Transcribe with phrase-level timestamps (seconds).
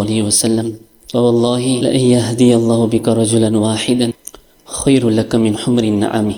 [0.00, 0.67] الله عليه وسلم
[1.13, 4.07] فوالله لأن يهدي الله بك رجلا واحدا
[4.65, 6.29] خير لك من حمر النعم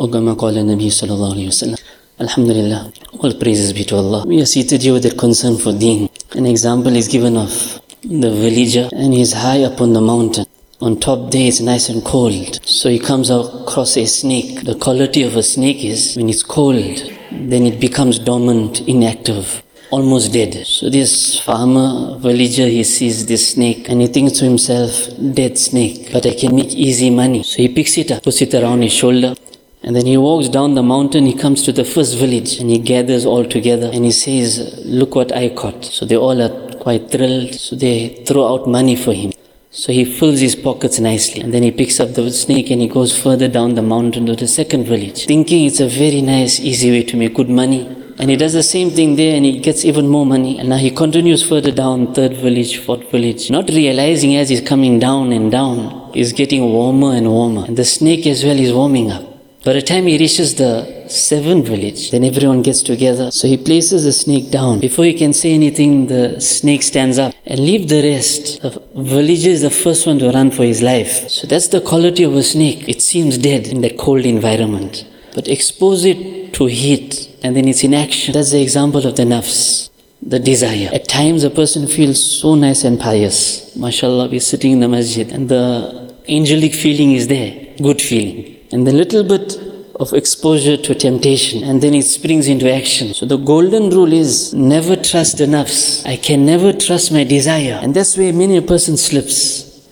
[0.00, 1.76] أو كما قال النبي صلى الله عليه وسلم
[2.20, 4.22] Alhamdulillah, all praises be to Allah.
[4.24, 6.08] We are seated here with a concern for deen.
[6.36, 10.46] An example is given of the villager and he's high up on the mountain.
[10.80, 12.60] On top day it's nice and cold.
[12.64, 14.62] So he comes across a snake.
[14.62, 16.96] The quality of a snake is when it's cold,
[17.32, 20.66] then it becomes dormant, inactive, almost dead.
[20.66, 24.90] So this farmer, villager, he sees this snake and he thinks to himself,
[25.34, 27.42] dead snake, but I can make easy money.
[27.42, 29.34] So he picks it up, puts it around his shoulder,
[29.82, 32.78] and then he walks down the mountain, he comes to the first village and he
[32.78, 35.84] gathers all together and he says, Look what I caught.
[35.84, 37.54] So they all are quite thrilled.
[37.54, 39.32] So they throw out money for him.
[39.70, 42.88] So he fills his pockets nicely and then he picks up the snake and he
[42.88, 46.90] goes further down the mountain to the second village, thinking it's a very nice, easy
[46.90, 48.01] way to make good money.
[48.22, 50.56] And he does the same thing there and he gets even more money.
[50.56, 55.00] And now he continues further down, third village, fourth village, not realizing as he's coming
[55.00, 57.64] down and down, he's getting warmer and warmer.
[57.64, 59.24] And the snake as well is warming up.
[59.64, 63.32] By the time he reaches the seventh village, then everyone gets together.
[63.32, 64.78] So he places the snake down.
[64.78, 68.62] Before he can say anything, the snake stands up and leave the rest.
[68.62, 71.28] The villager is the first one to run for his life.
[71.28, 72.88] So that's the quality of a snake.
[72.88, 75.06] It seems dead in that cold environment.
[75.34, 78.34] But expose it to heat and then it's in action.
[78.34, 79.90] That's the example of the nafs.
[80.22, 80.88] The desire.
[80.92, 83.76] At times a person feels so nice and pious.
[83.76, 87.74] MashaAllah, we're sitting in the masjid and the angelic feeling is there.
[87.82, 89.58] Good feeling and a little bit
[89.96, 93.12] of exposure to temptation and then it springs into action.
[93.14, 96.04] So the golden rule is never trust the nafs.
[96.06, 97.78] I can never trust my desire.
[97.82, 99.88] And that's where many a person slips.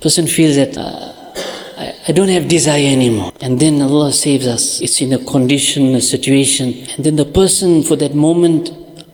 [0.00, 1.12] Person feels that uh,
[1.80, 3.32] I, don't have desire anymore.
[3.40, 4.82] And then Allah saves us.
[4.82, 6.86] It's in a condition, a situation.
[6.94, 8.70] And then the person for that moment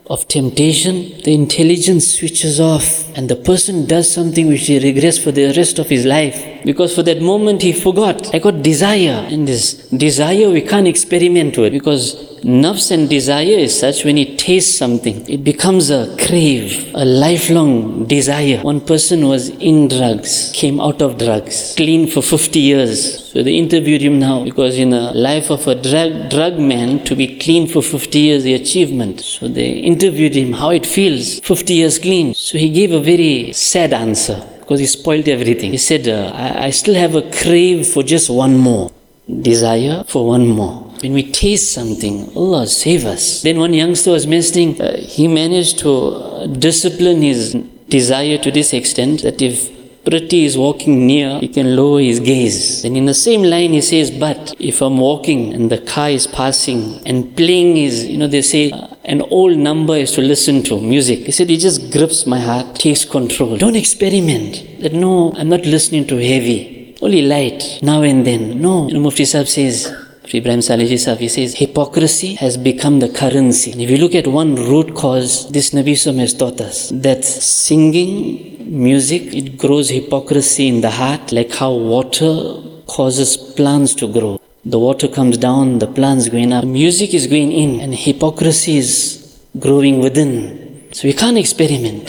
[0.06, 5.30] of temptation, the intelligence switches off and the person does something which he regrets for
[5.30, 6.55] the rest of his life.
[6.66, 9.24] Because for that moment he forgot, I got desire.
[9.30, 9.74] And this
[10.06, 15.16] desire we can't experiment with because nafs and desire is such when it tastes something,
[15.30, 18.58] it becomes a crave, a lifelong desire.
[18.62, 23.30] One person was in drugs, came out of drugs, clean for 50 years.
[23.30, 27.14] So they interviewed him now because in the life of a drug, drug man to
[27.14, 29.20] be clean for 50 years the achievement.
[29.20, 32.34] So they interviewed him how it feels 50 years clean.
[32.34, 35.70] So he gave a very sad answer because he spoiled everything.
[35.70, 38.90] He said, uh, I, I still have a crave for just one more.
[39.28, 40.82] Desire for one more.
[41.02, 43.42] When we taste something, Allah save us.
[43.42, 47.54] Then one youngster was mentioning, uh, he managed to uh, discipline his
[47.88, 49.70] desire to this extent that if
[50.04, 52.84] Prati is walking near, he can lower his gaze.
[52.84, 56.26] And in the same line, he says, But if I'm walking and the car is
[56.26, 58.72] passing and playing is, you know, they say,
[59.06, 61.20] an old number is to listen to music.
[61.20, 63.56] He said, It just grips my heart, takes control.
[63.56, 64.80] Don't experiment.
[64.80, 68.60] That no, I'm not listening to heavy, only light, now and then.
[68.60, 68.88] No.
[68.88, 69.94] Know, Mufti Sahib says,
[70.34, 73.70] Ibrahim Saleh Sahib, he says, hypocrisy has become the currency.
[73.70, 77.24] And if you look at one root cause, this Nabi Sam has taught us that
[77.24, 84.40] singing, music, it grows hypocrisy in the heart, like how water causes plants to grow.
[84.68, 86.64] The water comes down, the plants going up.
[86.64, 90.90] Music is going in, and hypocrisy is growing within.
[90.90, 92.06] So we can't experiment.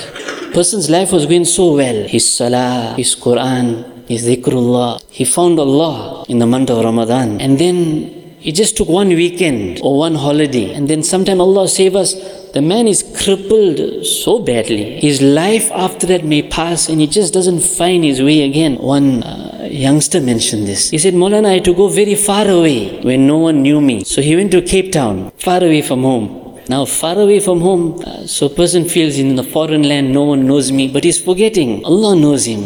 [0.56, 2.08] Person's life was going so well.
[2.08, 5.00] His salah, his Quran, his dhikrullah.
[5.12, 7.40] He found Allah in the month of Ramadan.
[7.40, 10.74] And then he just took one weekend or one holiday.
[10.74, 12.14] And then sometime Allah save us,
[12.52, 15.00] the man is crippled so badly.
[15.00, 18.76] His life after that may pass and he just doesn't find his way again.
[18.78, 20.90] One uh, youngster mentioned this.
[20.92, 24.04] He said, Molana, I had to go very far away when no one knew me.
[24.04, 26.60] So he went to Cape Town, far away from home.
[26.70, 30.24] Now, far away from home, uh, so a person feels in the foreign land, no
[30.24, 31.86] one knows me, but he's forgetting.
[31.86, 32.62] Allah knows him,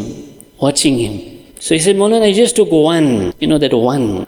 [0.58, 1.53] watching him.
[1.59, 4.26] So he said, Molana, I just took one, you know, that one,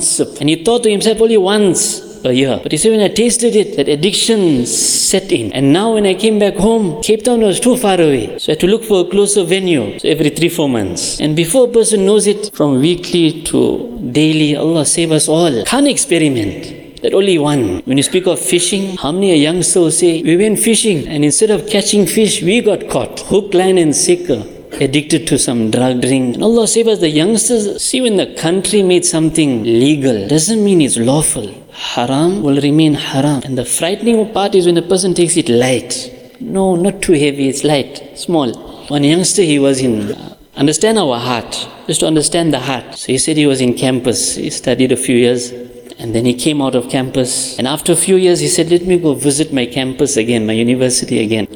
[0.00, 0.40] sip.
[0.40, 2.60] And he thought to himself, only once a year.
[2.62, 5.52] But you see, when I tasted it, that addiction set in.
[5.52, 8.38] And now when I came back home, Cape Town was too far away.
[8.38, 9.98] So I had to look for a closer venue.
[9.98, 11.20] So every three, four months.
[11.20, 15.64] And before a person knows it, from weekly to daily, Allah save us all.
[15.64, 17.02] Can't experiment.
[17.02, 17.80] That only one.
[17.80, 21.24] When you speak of fishing, how many a youngster will say, we went fishing and
[21.24, 23.20] instead of catching fish, we got caught.
[23.20, 24.44] Hook, line and sinker
[24.80, 26.34] addicted to some drug drink.
[26.34, 30.80] And Allah save us, the youngsters, see when the country made something legal, doesn't mean
[30.80, 31.52] it's lawful.
[31.72, 33.42] Haram will remain haram.
[33.44, 36.10] And the frightening part is when a person takes it light.
[36.40, 38.52] No, not too heavy, it's light, small.
[38.88, 42.96] One youngster, he was in, uh, understand our heart, just to understand the heart.
[42.98, 45.52] So he said he was in campus, he studied a few years.
[45.98, 47.56] And then he came out of campus.
[47.58, 50.52] And after a few years, he said, Let me go visit my campus again, my
[50.52, 51.46] university again.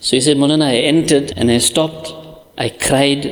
[0.00, 2.10] So he said, Molana, I entered and I stopped,
[2.64, 3.24] I cried,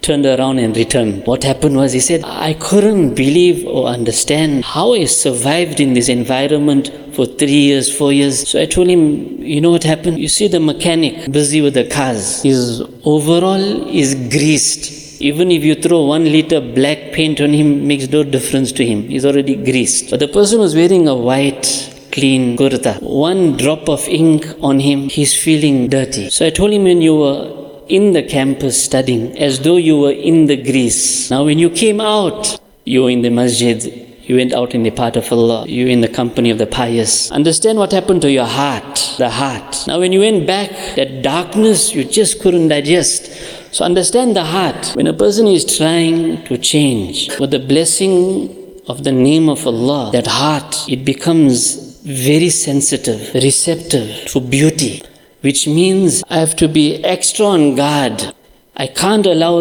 [0.00, 1.26] turned around and returned.
[1.26, 6.08] What happened was, he said, I couldn't believe or understand how I survived in this
[6.08, 8.48] environment for three years, four years.
[8.48, 10.20] So I told him, you know what happened?
[10.20, 12.44] You see the mechanic busy with the cars.
[12.44, 15.20] His overall is greased.
[15.20, 19.08] Even if you throw one liter black paint on him, makes no difference to him.
[19.08, 20.10] He's already greased.
[20.10, 23.02] But the person was wearing a white clean kurta.
[23.02, 26.30] One drop of ink on him, he's feeling dirty.
[26.30, 27.55] So I told him when you were
[27.88, 31.30] in the campus studying as though you were in the grease.
[31.30, 33.82] Now, when you came out, you were in the masjid,
[34.22, 37.30] you went out in the path of Allah, you in the company of the pious.
[37.30, 39.84] Understand what happened to your heart, the heart.
[39.86, 43.30] Now, when you went back, that darkness you just couldn't digest.
[43.72, 44.92] So, understand the heart.
[44.94, 50.10] When a person is trying to change with the blessing of the name of Allah,
[50.12, 55.02] that heart, it becomes very sensitive, receptive to beauty
[55.46, 58.34] which means I have to be extra on guard.
[58.76, 59.54] I can't allow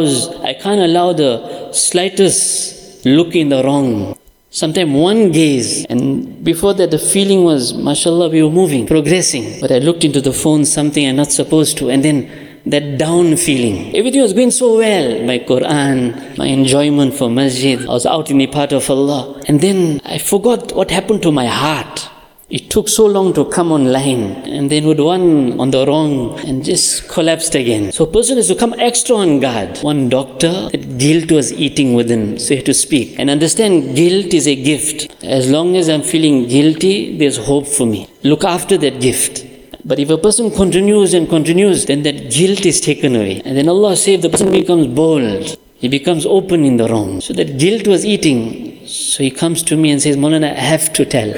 [0.51, 1.33] I can't allow the
[1.73, 4.17] slightest look in the wrong.
[4.49, 9.59] Sometimes one gaze, and before that the feeling was, mashallah, we were moving, progressing.
[9.61, 12.17] But I looked into the phone, something I'm not supposed to, and then
[12.65, 13.95] that down feeling.
[13.95, 15.23] Everything was going so well.
[15.23, 17.79] My Quran, my enjoyment for masjid.
[17.81, 19.39] I was out in the path of Allah.
[19.47, 22.09] And then I forgot what happened to my heart.
[22.47, 26.63] It took so long to come online and then would one on the wrong and
[26.63, 27.91] just collapsed again.
[27.91, 29.79] So a person has to come extra on guard.
[29.79, 33.17] One doctor, that guilt was eating within, so he had to speak.
[33.17, 35.23] And understand guilt is a gift.
[35.23, 38.07] As long as I'm feeling guilty, there's hope for me.
[38.21, 39.43] Look after that gift.
[39.83, 43.41] But if a person continues and continues, then that guilt is taken away.
[43.43, 45.57] And then Allah saves the person becomes bold.
[45.77, 47.21] He becomes open in the wrong.
[47.21, 48.85] So that guilt was eating.
[48.85, 51.33] So he comes to me and says, Molana, I have to tell.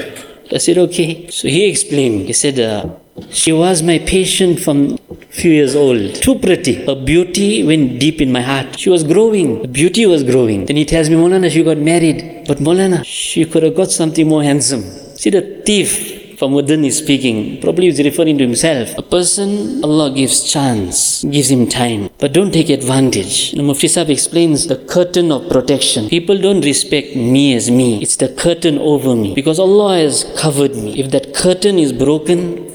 [0.52, 1.28] I said, okay.
[1.30, 2.26] So he explained.
[2.26, 2.88] He said, uh,
[3.30, 4.98] she was my patient from
[5.30, 6.14] few years old.
[6.16, 6.74] Too pretty.
[6.86, 8.78] Her beauty went deep in my heart.
[8.78, 9.62] She was growing.
[9.62, 10.66] The beauty was growing.
[10.66, 12.44] Then he tells me, Molana, she got married.
[12.46, 14.82] But Molana, she could have got something more handsome.
[15.16, 17.60] See the thief from within is speaking.
[17.60, 18.96] Probably he's referring to himself.
[18.96, 22.10] A person, Allah gives chance, gives him time.
[22.18, 23.54] But don't take advantage.
[23.54, 26.08] Know, Mufti Sahib explains the curtain of protection.
[26.08, 28.02] People don't respect me as me.
[28.02, 29.34] It's the curtain over me.
[29.34, 30.98] Because Allah has covered me.
[30.98, 32.67] If that curtain is broken,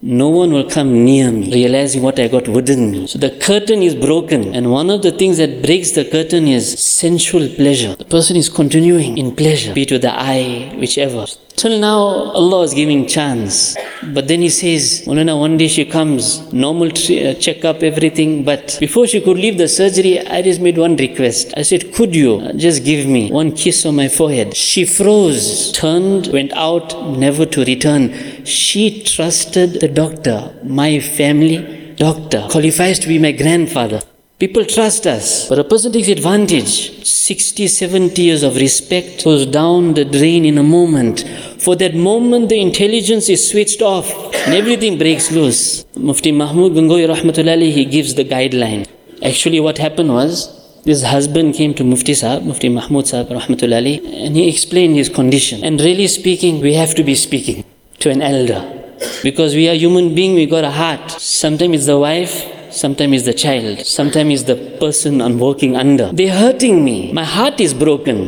[0.00, 3.06] no one will come near me, realizing what I got within me.
[3.08, 6.78] So the curtain is broken, and one of the things that breaks the curtain is
[6.78, 7.96] sensual pleasure.
[7.96, 11.26] The person is continuing in pleasure, be it with the eye, whichever.
[11.58, 13.76] Till now, Allah is giving chance.
[14.14, 18.44] But then He says, Mulana, one day she comes, normal uh, checkup, everything.
[18.44, 21.52] But before she could leave the surgery, I just made one request.
[21.56, 24.54] I said, Could you just give me one kiss on my forehead?
[24.54, 28.37] She froze, turned, went out, never to return.
[28.48, 34.00] She trusted the doctor, my family doctor, qualifies to be my grandfather.
[34.38, 37.04] People trust us, but a person takes advantage.
[37.06, 41.28] 60, 70 years of respect goes down the drain in a moment.
[41.58, 44.10] For that moment, the intelligence is switched off
[44.46, 45.84] and everything breaks loose.
[45.94, 48.88] Mufti Mahmud Gangohi Rahmatullahi, he gives the guideline.
[49.22, 50.54] Actually, what happened was,
[50.84, 55.62] this husband came to Mufti Sahib, Mufti Mahmud Sahib Rahmatullahi, and he explained his condition.
[55.62, 57.64] And really speaking, we have to be speaking
[58.00, 58.60] to an elder.
[59.22, 61.10] Because we are human beings, we got a heart.
[61.10, 63.86] Sometimes it's the wife, Sometimes it's the child.
[63.86, 66.12] Sometimes it's the person I'm working under.
[66.12, 67.12] They're hurting me.
[67.12, 68.18] My heart is broken.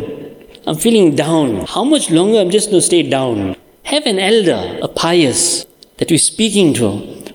[0.66, 1.66] I'm feeling down.
[1.66, 3.56] How much longer I'm just going to stay down?
[3.84, 5.66] Have an elder, a pious,
[5.98, 6.88] that we're speaking to.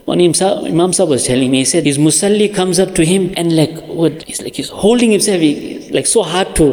[0.06, 3.56] One Imam Sahib was telling me, he said his musalli comes up to him and
[3.56, 5.42] like what he's like he's holding himself
[5.92, 6.66] like so hard to.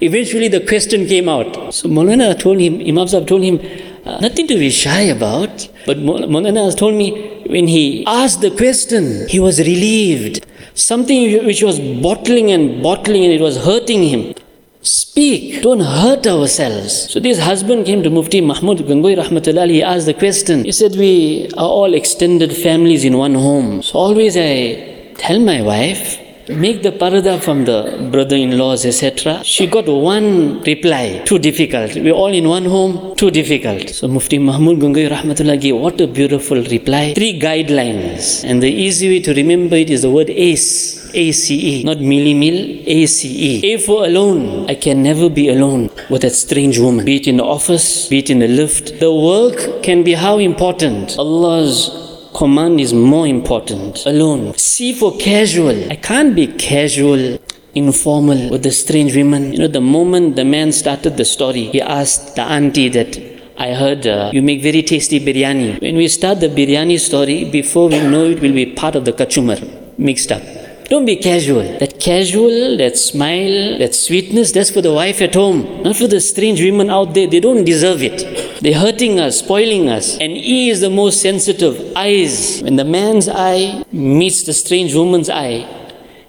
[0.00, 1.72] Eventually the question came out.
[1.72, 3.60] So Molana told him, Imam Sahib told him,
[4.04, 5.68] nothing to be shy about.
[5.86, 10.46] But Molana told me when he asked the question, he was relieved.
[10.74, 14.34] Something which was bottling and bottling and it was hurting him.
[14.82, 17.12] Speak, don't hurt ourselves.
[17.12, 19.68] So this husband came to Mufti Mahmud Gangohi Rahmatullah.
[19.68, 20.64] He asked the question.
[20.64, 23.82] He said, We are all extended families in one home.
[23.82, 26.18] So always I tell my wife,
[26.56, 29.42] make the parada from the brother-in-laws, etc.
[29.44, 31.94] She got one reply, too difficult.
[31.94, 33.90] We're all in one home, too difficult.
[33.90, 37.14] So Mufti Mahmud Gangohi Rahmatullah gave what a beautiful reply.
[37.14, 38.44] Three guidelines.
[38.44, 41.10] And the easy way to remember it is the word ACE.
[41.12, 43.64] ACE, not millimil, ACE.
[43.64, 44.68] A for alone.
[44.70, 47.04] I can never be alone with that strange woman.
[47.04, 49.00] Be it in the office, be it in the lift.
[49.00, 51.16] The work can be how important.
[51.18, 54.04] Allah's command is more important.
[54.06, 54.54] Alone.
[54.56, 55.90] C for casual.
[55.90, 57.38] I can't be casual
[57.74, 59.52] informal with the strange women.
[59.52, 63.18] You know, the moment the man started the story, he asked the auntie that
[63.58, 65.80] I heard uh, you make very tasty biryani.
[65.82, 69.12] When we start the biryani story, before we know it will be part of the
[69.12, 69.58] kachumar
[69.98, 70.42] mixed up.
[70.90, 71.78] Don't be casual.
[71.78, 76.20] That casual, that smile, that sweetness, that's for the wife at home, not for the
[76.20, 77.28] strange women out there.
[77.28, 78.60] They don't deserve it.
[78.60, 80.18] They're hurting us, spoiling us.
[80.18, 81.92] And E is the most sensitive.
[81.94, 82.60] Eyes.
[82.62, 85.64] When the man's eye meets the strange woman's eye,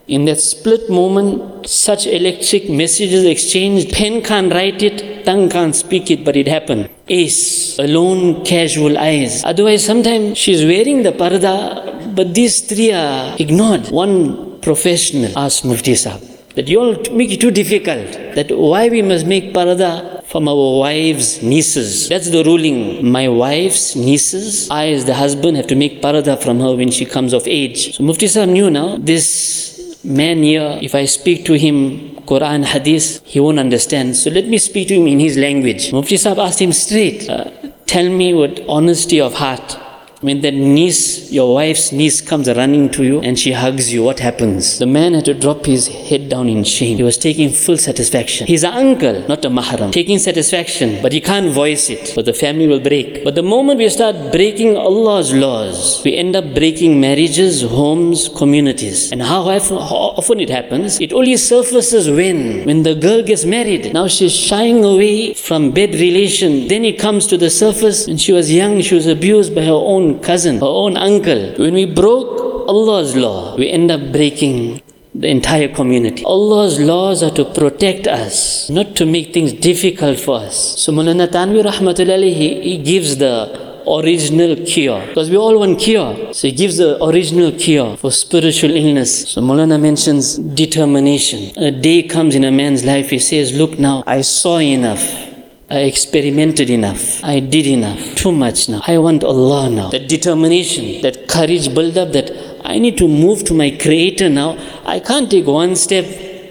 [0.08, 3.92] in that split moment, such electric messages exchanged.
[3.92, 6.88] Pen can't write it, tongue can't speak it, but it happened.
[7.08, 9.44] Ace, alone, casual eyes.
[9.44, 13.90] Otherwise, sometimes she's wearing the parda, but these three are ignored.
[13.90, 16.22] One professional asked Mufti Sahib
[16.56, 18.12] that you all make it too difficult.
[18.36, 22.10] That why we must make parada from our wives' nieces.
[22.10, 23.10] That's the ruling.
[23.10, 27.06] My wife's nieces, I as the husband have to make parada from her when she
[27.06, 27.96] comes of age.
[27.96, 33.22] So Mufti Sahib knew now this man here, if I speak to him Quran, Hadith,
[33.26, 34.16] he won't understand.
[34.16, 35.92] So let me speak to him in his language.
[35.92, 37.52] Mufti Sahib asked him straight, uh,
[37.86, 39.78] tell me with honesty of heart,
[40.22, 44.20] when that niece, your wife's niece, comes running to you and she hugs you, what
[44.20, 44.78] happens?
[44.78, 46.96] The man had to drop his head down in shame.
[47.02, 48.48] He was taking full satisfaction.
[48.48, 49.92] He's an uncle, not a mahram.
[49.92, 53.24] Taking satisfaction, but he can't voice it, but the family will break.
[53.26, 59.12] But the moment we start breaking Allah's laws, we end up breaking marriages, homes, communities.
[59.12, 61.00] And how often, how often it happens?
[61.06, 62.66] It only surfaces when?
[62.70, 63.94] When the girl gets married.
[63.94, 66.68] Now she's shying away from bed relation.
[66.70, 68.08] Then it comes to the surface.
[68.08, 71.42] When she was young, she was abused by her own cousin, her own uncle.
[71.64, 72.32] When we broke
[72.74, 74.82] Allah's law, we end up breaking
[75.14, 76.24] the entire community.
[76.26, 80.80] Allah's laws are to protect us, not to make things difficult for us.
[80.80, 85.06] So Mulana Thanvi Rahmatullahi, he, he gives the original cure.
[85.08, 86.34] Because we all want cure.
[86.34, 89.30] So he gives the original cure for spiritual illness.
[89.32, 91.52] So Mulana mentions determination.
[91.58, 95.30] A day comes in a man's life, he says, Look now, I saw enough.
[95.70, 97.24] I experimented enough.
[97.24, 98.16] I did enough.
[98.16, 98.82] Too much now.
[98.88, 99.90] I want Allah now.
[99.90, 104.58] That determination, that courage build up that I need to move to my Creator now.
[104.86, 106.06] I can't take one step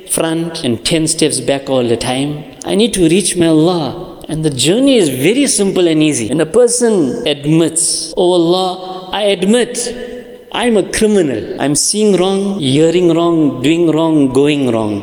[0.08, 2.30] front and ten steps back all the time.
[2.64, 4.22] I need to reach my Allah.
[4.28, 6.30] And the journey is very simple and easy.
[6.30, 9.72] And a person admits, Oh Allah, I admit
[10.52, 11.60] I'm a criminal.
[11.60, 14.94] I'm seeing wrong, hearing wrong, doing wrong, going wrong,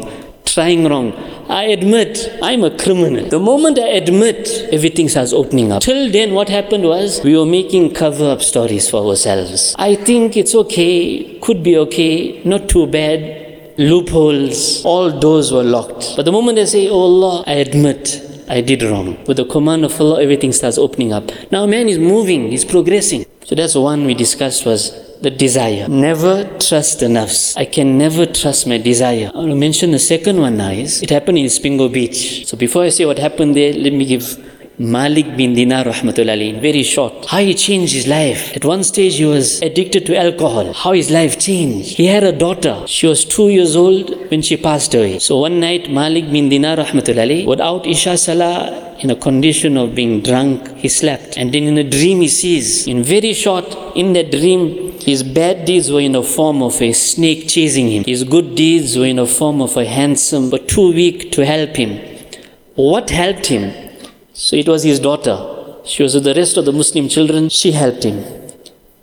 [0.46, 1.14] trying wrong.
[1.50, 3.30] I admit I'm a criminal.
[3.30, 5.82] The moment I admit, everything starts opening up.
[5.82, 9.74] Till then, what happened was we were making cover up stories for ourselves.
[9.80, 13.78] I think it's okay, could be okay, not too bad.
[13.78, 16.14] Loopholes, all doors were locked.
[16.18, 19.24] But the moment I say, Oh Allah, I admit, I did wrong.
[19.26, 21.32] With the command of Allah, everything starts opening up.
[21.52, 23.26] Now man is moving, he's progressing.
[23.46, 25.88] So that's one we discussed was the desire.
[25.88, 27.58] Never trust the nafs.
[27.58, 29.32] I can never trust my desire.
[29.34, 32.48] I to mention the second one now is, it happened in Isipingo Beach.
[32.48, 34.38] So before I say what happened there, let me give
[34.80, 37.26] Malik bin Dinar rahmatullahi in very short.
[37.26, 38.56] How he changed his life.
[38.56, 40.72] At one stage he was addicted to alcohol.
[40.72, 41.98] How his life changed.
[41.98, 42.84] He had a daughter.
[42.86, 45.18] She was two years old when she passed away.
[45.18, 50.22] So one night Malik bin Dinar rahmatullahi without Isha Salah in a condition of being
[50.22, 51.38] drunk, he slept.
[51.38, 55.64] And then in a dream he sees, in very short, in that dream, his bad
[55.64, 58.04] deeds were in the form of a snake chasing him.
[58.04, 61.78] His good deeds were in the form of a handsome but too weak to help
[61.78, 61.92] him.
[62.76, 63.66] What helped him?
[64.34, 65.38] So it was his daughter.
[65.86, 67.48] She was with the rest of the Muslim children.
[67.48, 68.18] She helped him.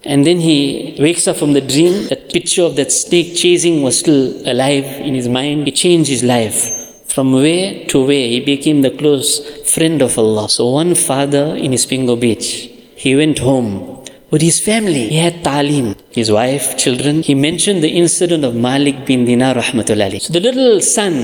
[0.04, 2.08] And then he wakes up from the dream.
[2.08, 5.66] That picture of that snake chasing was still alive in his mind.
[5.66, 6.58] He changed his life.
[7.14, 9.30] From where to where he became the close
[9.73, 10.50] friend of Allah.
[10.50, 13.93] So one father in Isipingo Beach, he went home
[14.31, 15.09] with his family.
[15.09, 17.23] He had talim, his wife, children.
[17.23, 20.21] He mentioned the incident of Malik bin Dinar rahmatullahi.
[20.21, 21.14] So the little son,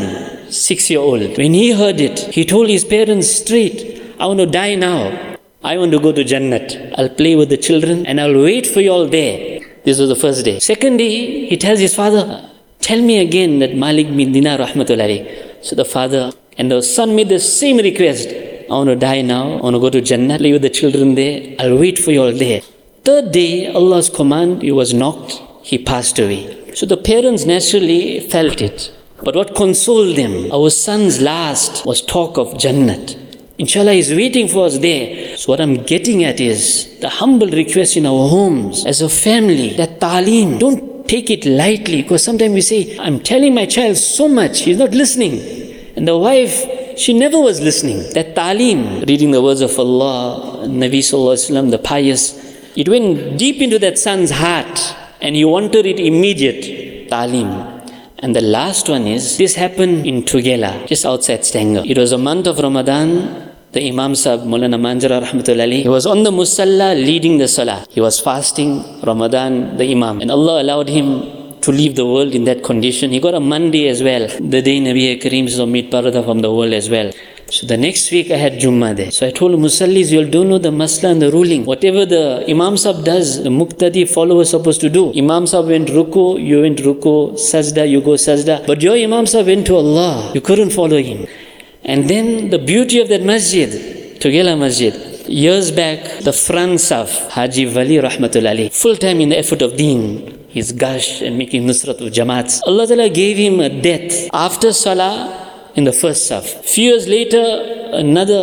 [0.50, 4.46] six year old, when he heard it, he told his parents straight, I want to
[4.46, 5.36] die now.
[5.62, 6.94] I want to go to Jannat.
[6.96, 9.60] I'll play with the children and I'll wait for you all there.
[9.84, 10.58] This was the first day.
[10.58, 12.46] Second day, he tells his father,
[12.80, 15.62] Tell me again that Malik bin Dinar rahmatullahi.
[15.62, 18.28] So the father and the son made the same request.
[18.28, 19.58] I want to die now.
[19.58, 21.54] I want to go to Jannah, play with the children there.
[21.58, 22.62] I'll wait for you all there.
[23.02, 25.40] Third day, Allah's command, he was knocked.
[25.62, 26.74] He passed away.
[26.74, 28.92] So the parents naturally felt it.
[29.22, 30.52] But what consoled them?
[30.52, 33.16] Our son's last was talk of Jannat.
[33.58, 35.36] Inshallah is waiting for us there.
[35.36, 39.74] So what I'm getting at is the humble request in our homes as a family
[39.76, 44.28] that talim, don't take it lightly because sometimes we say, I'm telling my child so
[44.28, 45.40] much, he's not listening.
[45.96, 47.98] And the wife, she never was listening.
[48.14, 53.38] That talim, reading the words of Allah, Nabi Sallallahu Alaihi Wasallam, the pious, it went
[53.38, 57.08] deep into that son's heart and he wanted it immediate.
[57.10, 57.50] Talim.
[58.20, 61.82] And the last one is, this happened in Tugela, just outside Stanger.
[61.84, 66.22] It was a month of Ramadan, the Imam Sahib, Mulana Manjara Rahmatullah he was on
[66.22, 67.86] the Musalla leading the Salah.
[67.88, 70.20] He was fasting, Ramadan, the Imam.
[70.20, 73.10] And Allah allowed him to leave the world in that condition.
[73.10, 76.72] He got a Monday as well, the day Nabi Kareem meet Parada from the world
[76.72, 77.10] as well.
[77.50, 79.10] So the next week I had Jummah there.
[79.10, 81.64] So I told Musallis, you all don't know the masla and the ruling.
[81.64, 85.12] Whatever the Imam Sahib does, the Muqtadi follower is supposed to do.
[85.18, 88.64] Imam Sahib went ruku, you went ruku, sajda, you go sajda.
[88.68, 90.30] But your Imam Sahib went to Allah.
[90.32, 91.26] You couldn't follow him.
[91.82, 93.68] And then the beauty of that masjid,
[94.20, 94.94] Tugela Masjid,
[95.28, 100.46] years back, the front saf, Haji Wali Rahmatullah full time in the effort of deen,
[100.50, 102.60] his gasht and making nusrat of jamaats.
[102.64, 105.49] Allah Ta'ala gave him a death after salah
[105.80, 106.44] in the first saf.
[106.74, 107.44] Few years later,
[108.04, 108.42] another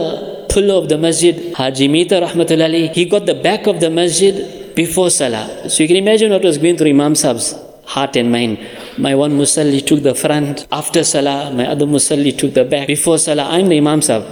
[0.49, 5.09] pillar of the masjid, Haji Mita Rahmatullah he got the back of the masjid before
[5.09, 5.69] salah.
[5.69, 8.59] So you can imagine what was going through Imam Sahib's heart and mind.
[8.97, 12.87] My one musalli took the front after salah, my other musalli took the back.
[12.87, 14.25] Before salah, I'm the Imam Sahib.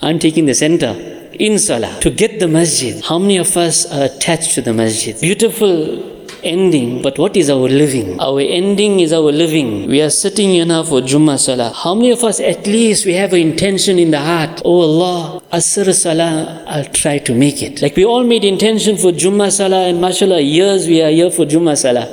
[0.00, 0.92] I'm taking the center
[1.32, 3.02] in salah to get the masjid.
[3.04, 5.20] How many of us are attached to the masjid?
[5.20, 8.18] Beautiful ending, but what is our living?
[8.20, 9.88] Our ending is our living.
[9.88, 11.72] We are sitting here now for Jummah Salah.
[11.72, 14.62] How many of us at least we have an intention in the heart?
[14.64, 17.82] Oh Allah, Asr Salah, I'll try to make it.
[17.82, 21.44] Like we all made intention for Jummah Salah and mashallah, years we are here for
[21.44, 22.06] Jummah Salah.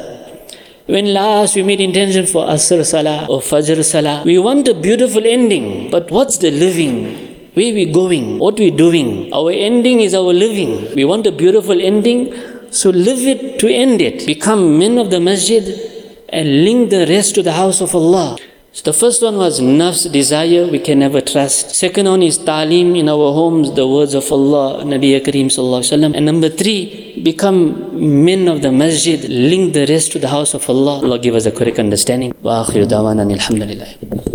[0.88, 5.26] When last we made intention for Asr Salah or Fajr Salah, we want a beautiful
[5.26, 5.90] ending.
[5.90, 7.50] But what's the living?
[7.56, 8.38] Where we going?
[8.38, 9.34] What we doing?
[9.34, 10.94] Our ending is our living.
[10.94, 12.34] We want a beautiful ending.
[12.76, 14.26] So live it to end it.
[14.26, 15.64] Become men of the masjid
[16.28, 18.36] and link the rest to the house of Allah.
[18.74, 21.72] So the first one was nafs, desire, we can never trust.
[21.72, 26.26] Second one is talim in our homes, the words of Allah, Nabi Kareem sallallahu And
[26.26, 30.96] number three, become men of the masjid, link the rest to the house of Allah.
[30.98, 32.34] Allah give us a correct understanding.
[32.42, 34.35] Wa akhiru dawana alhamdulillah.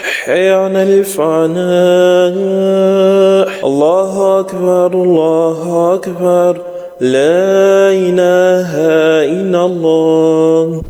[0.31, 2.35] حي على الفناء
[3.67, 5.59] الله أكبر الله
[5.95, 6.53] أكبر.
[7.01, 8.71] لا إله
[9.35, 10.81] إلا الله.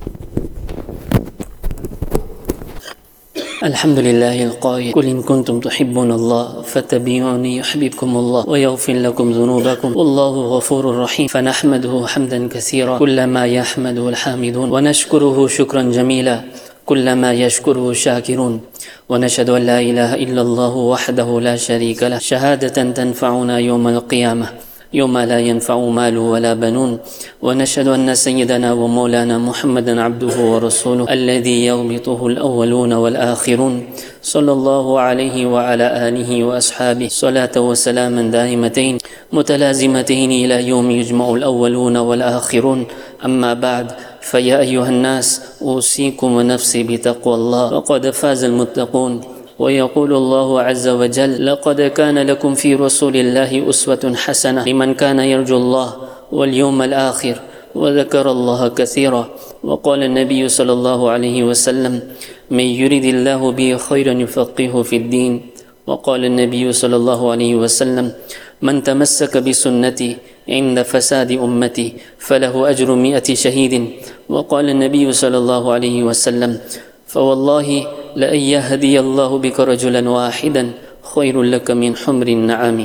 [3.63, 4.93] الحمد لله القائل.
[4.93, 9.97] قل إن كنتم تحبون الله فاتبعوني يحببكم الله ويغفر لكم ذنوبكم.
[9.97, 11.27] والله غفور رحيم.
[11.27, 14.67] فنحمده حمدا كثيرا كلما يحمده الحامدون.
[14.71, 16.41] ونشكره شكرا جميلا.
[16.86, 18.62] كلما يشكره الشاكرون
[19.10, 22.17] ونشهد أن لا إله إلا الله وحده لا شريك له.
[22.17, 24.48] شهادة تنفعنا يوم القيامة
[24.94, 27.00] يوم لا ينفع مال ولا بنون.
[27.41, 33.84] ونشهد أن سيدنا ومولانا محمدا عبده ورسوله الذي يغبطه الأولون والآخرون.
[34.22, 37.08] صلى الله عليه وعلى آله وأصحابه.
[37.08, 38.98] صلاة وسلاما دائمتين
[39.34, 42.80] متلازمتين إلى يوم يجمع الأولون والآخرون.
[43.26, 49.21] أما بعد فيا أيها الناس أوصيكم ونفسي بتقوى الله وقد فاز المتقون.
[49.62, 55.57] ويقول الله عز وجل لقد كان لكم في رسول الله أسوة حسنة لمن كان يرجو
[55.57, 55.88] الله
[56.31, 57.36] واليوم الآخر
[57.75, 59.23] وذكر الله كثيرا
[59.63, 61.93] وقال النبي صلى الله عليه وسلم
[62.51, 65.34] من يرد الله به خيرا يفقهه في الدين
[65.88, 68.12] وقال النبي صلى الله عليه وسلم
[68.62, 70.17] من تمسك بسنتي
[70.49, 73.89] عند فساد أمتي فله أجر مئة شهيد.
[74.30, 76.60] وقال النبي صلى الله عليه وسلم
[77.08, 80.71] فوالله لأن يهدي الله بك رجلا واحدا
[81.15, 82.80] خير لك من حمر النعم.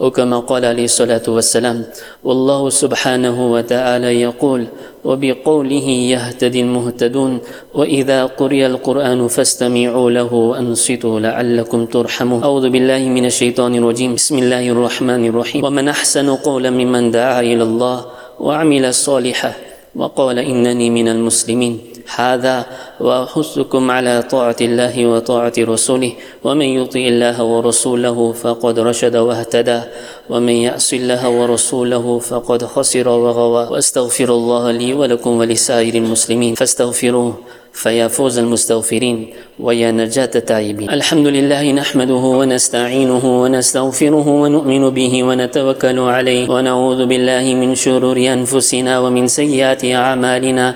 [0.00, 1.84] وكما قال عليه الصلاة والسلام
[2.24, 4.66] والله سبحانه وتعالى يقول
[5.04, 7.38] وبقوله يهتدي المهتدون
[7.74, 12.42] وإذا قرئ القرآن فاستمعوا له وأنصتوا لعلكم ترحمون.
[12.42, 14.14] أعوذ بالله من الشيطان الرجيم.
[14.14, 15.64] بسم الله الرحمن الرحيم.
[15.64, 17.98] ومن أحسن قولا ممن دعا إلى الله
[18.40, 19.52] وعمل صالحا
[19.96, 21.78] وقال إنني من المسلمين.
[22.16, 22.66] هذا
[23.00, 26.12] وأحثكم على طاعة الله وطاعة رسوله
[26.44, 29.80] ومن يطع الله ورسوله فقد رشد واهتدى
[30.30, 33.68] ومن يعص الله ورسوله فقد خسر وغوى.
[33.70, 37.34] وأستغفر الله لي ولكم ولسائر المسلمين فاستغفروه
[37.72, 40.90] فيا فوز المستغفرين ويا نجاة التائبين.
[40.90, 49.26] الحمد لله نحمده ونستعينه ونستغفره ونؤمن به ونتوكل عليه ونعوذ بالله من شرور أنفسنا ومن
[49.26, 50.74] سيئات أعمالنا.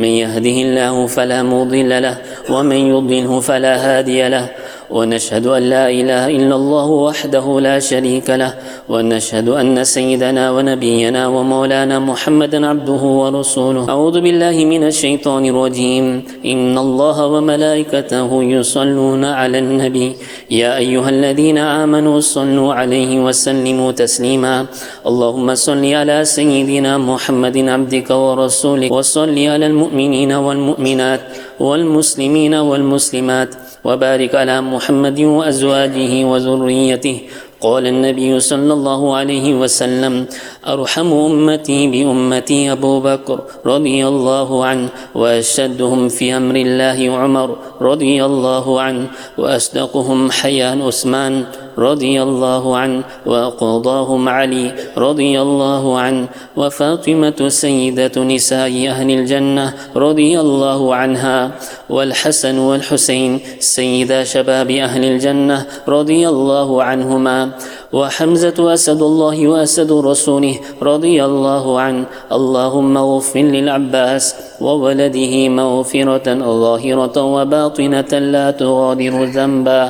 [0.00, 2.16] من يهده الله فلا مضل له
[2.50, 4.44] ومن يضلله فلا هادي له
[4.90, 8.54] ونشهد أن لا إله إلا الله وحده لا شريك له
[8.88, 13.88] ونشهد أن سيدنا ونبينا ومولانا محمدا عبده ورسوله.
[13.88, 16.06] أعوذ بالله من الشيطان الرجيم.
[16.46, 20.08] إن الله وملائكته يصلون على النبي.
[20.50, 24.66] يا أيها الذين آمنوا صلوا عليه وسلموا تسليما.
[25.06, 31.20] اللهم صل على سيدنا محمد عبدك ورسولك وصل على المؤمنين والمؤمنات
[31.60, 33.69] والمسلمين والمسلمات.
[33.84, 37.18] وبارك على محمد وأزواجه وذريته.
[37.60, 40.26] قال النبي صلى الله عليه وسلم
[40.66, 48.80] أرحم أمتي بأمتي أبو بكر رضي الله عنه وأشدهم في أمر الله عمر رضي الله
[48.80, 49.06] عنه
[49.38, 51.44] وأصدقهم حيان عثمان
[51.78, 60.94] رضي الله عنه وقضاهم علي رضي الله عنه وفاطمة سيدة نساء أهل الجنة رضي الله
[60.94, 61.50] عنها
[61.90, 67.50] والحسن والحسين سيدا شباب أهل الجنة رضي الله عنهما
[67.92, 72.04] وحمزة أسد الله وأسد رسوله رضي الله عنه.
[72.32, 74.24] اللهم اغفر للعباس
[74.60, 76.26] وولده مغفرة
[76.64, 79.82] ظاهرة وباطنة لا تغادر ذنبا.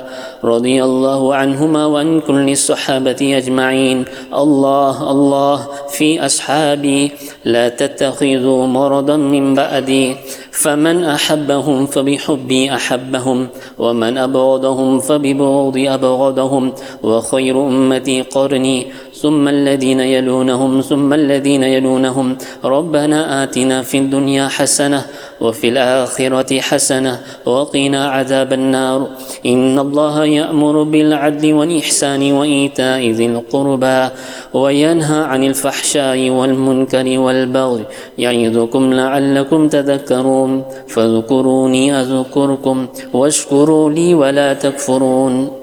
[0.44, 4.04] رضي الله عنهما وعن كل الصحابة أجمعين.
[4.32, 5.58] الله الله
[5.92, 7.12] في أصحابي
[7.44, 10.16] لا تتخذوا مرضا من بعدي.
[10.60, 18.86] فمن أحبهم فبحبي أحبهم ومن أبغضهم فببغضي أبغضهم وخير أمتي قرني
[19.22, 22.36] ثم الذين يلونهم ثم الذين يلونهم.
[22.64, 25.02] ربنا آتنا في الدنيا حسنة
[25.40, 29.06] وفي الآخرة حسنة وقنا عذاب النار.
[29.46, 34.08] إن الله يأمر بالعدل والإحسان وإيتاء ذي القربى
[34.54, 37.84] وينهى عن الفحشاء والمنكر والبغي
[38.18, 40.64] يعظكم لعلكم تذكرون.
[40.88, 45.59] فاذكروني أذكركم واشكروا لي ولا تكفرون.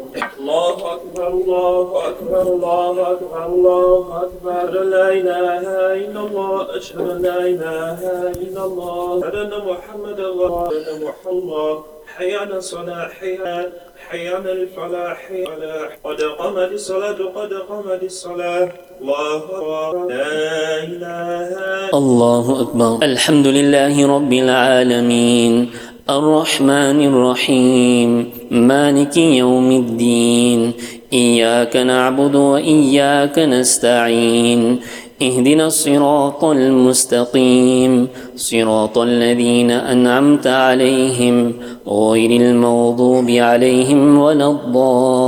[1.28, 4.84] الله أكبر الله أكبر الله أكبر.
[4.84, 5.64] لا إله
[5.94, 8.00] إلا الله أشهد أن لا إله
[8.32, 9.20] إلا الله.
[9.20, 11.78] أشهد أن محمد الله أن محمد
[12.18, 13.38] حي على الصلاة حي
[14.10, 18.70] حي على قد قامت الصلاة قد قامت الصلاة.
[19.02, 23.06] الله أكبر لا إله الله أكبر.
[23.06, 25.70] الحمد لله رب العالمين.
[26.10, 28.32] الرحمن الرحيم.
[28.52, 30.74] مالك يوم الدين.
[31.14, 34.80] إياك نعبد وإياك نستعين.
[35.22, 38.08] اهدنا الصراط المستقيم.
[38.36, 41.54] صراط الذين أنعمت عليهم
[41.88, 45.28] غير المغضوب عليهم ولا الضالين.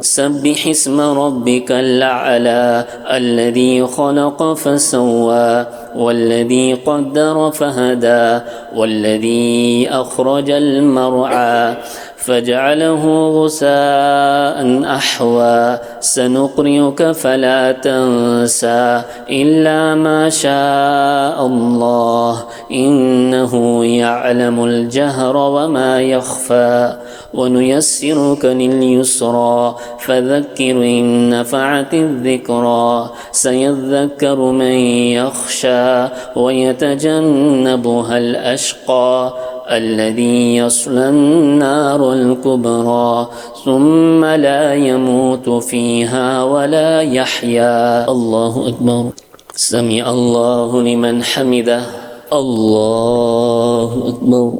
[0.00, 8.40] سبح اسم ربك الأعلى الذي خلق فسوى والذي قدر فهدى
[8.76, 11.76] والذي أخرج المرعى.
[12.26, 15.78] فجعله غساء أحوى.
[16.00, 22.44] سنقرئك فلا تنسى إلا ما شاء الله.
[22.72, 26.96] إنه يعلم الجهر وما يخفى.
[27.34, 29.74] ونيسرك لليسرى.
[29.98, 33.10] فذكر إن نفعت الذكرى.
[33.32, 34.76] سيذكر من
[35.12, 36.04] يخشى.
[36.36, 39.32] ويتجنبها الأشقى.
[39.70, 43.28] الذي يصلى النار الكبرى
[43.64, 48.10] ثم لا يموت فيها ولا يحيا.
[48.10, 49.04] الله أكبر.
[49.56, 51.80] سمع الله لمن حمده.
[52.32, 54.52] الله أكبر.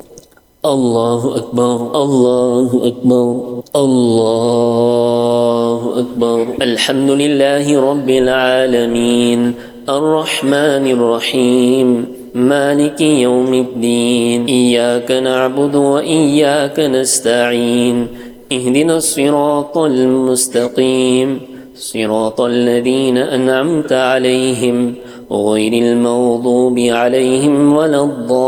[0.64, 2.03] الله أكبر.
[2.03, 3.62] الله أكبر.
[3.77, 6.47] الله أكبر.
[6.62, 9.55] الحمد لله رب العالمين.
[9.88, 12.23] الرحمن الرحيم.
[12.35, 18.07] مالك يوم الدين إياك نعبد وإياك نستعين
[18.53, 21.40] اهدنا الصراط المستقيم
[21.77, 24.94] صراط الذين أنعمت عليهم
[25.33, 28.44] غير المغضوب عليهم ولا الضالين.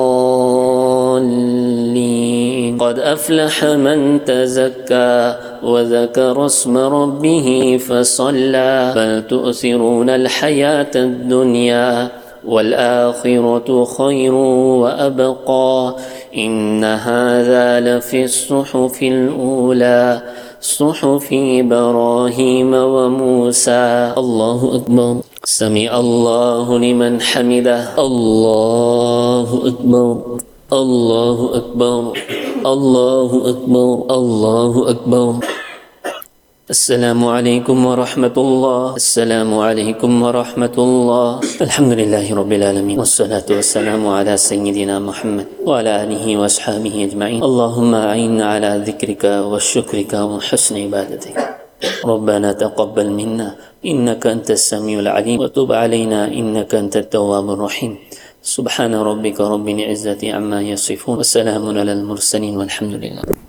[2.79, 12.26] قد أفلح من تزكى وذكر اسم ربه فصلى بل تؤثرون الحياة الدنيا.
[12.49, 15.95] والآخرة خير وأبقى
[16.37, 20.23] إن هذا لفي الصحف الأولى
[20.61, 24.13] صحف إبراهيم وموسى.
[24.19, 25.17] الله أكبر.
[25.45, 27.89] سمع الله لمن حمده.
[27.99, 30.17] الله أكبر.
[30.73, 32.13] الله أكبر.
[32.67, 34.15] الله أكبر.
[34.17, 35.35] الله أكبر.
[36.67, 38.99] السلام عليكم ورحمة الله.
[38.99, 41.29] السلام عليكم ورحمة الله.
[41.63, 42.99] الحمد لله رب العالمين.
[42.99, 47.39] والصلاة والسلام على سيدنا محمد وعلى آله وأصحابه أجمعين.
[47.39, 51.39] اللهم أعنا على ذكرك وشكرك وحسن عبادتك.
[52.03, 53.55] ربنا تقبل منا.
[53.87, 55.39] إنك أنت السميع العليم.
[55.39, 56.35] وتب علينا.
[56.35, 57.93] إنك أنت التواب الرحيم.
[58.43, 61.23] سبحان ربك رب العزة عما يصفون.
[61.23, 63.46] وسلام على المرسلين والحمد لله.